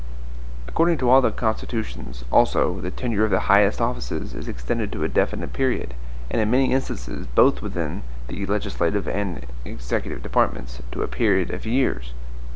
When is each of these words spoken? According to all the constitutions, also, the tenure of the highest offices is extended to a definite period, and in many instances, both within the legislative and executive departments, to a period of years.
According 0.67 0.97
to 0.97 1.11
all 1.11 1.21
the 1.21 1.29
constitutions, 1.29 2.25
also, 2.31 2.81
the 2.81 2.89
tenure 2.89 3.23
of 3.25 3.29
the 3.29 3.41
highest 3.41 3.79
offices 3.79 4.33
is 4.33 4.47
extended 4.47 4.91
to 4.91 5.03
a 5.03 5.07
definite 5.07 5.53
period, 5.53 5.93
and 6.31 6.41
in 6.41 6.49
many 6.49 6.71
instances, 6.73 7.27
both 7.27 7.61
within 7.61 8.01
the 8.27 8.43
legislative 8.47 9.07
and 9.07 9.45
executive 9.63 10.23
departments, 10.23 10.81
to 10.93 11.03
a 11.03 11.07
period 11.07 11.51
of 11.51 11.67
years. 11.67 12.13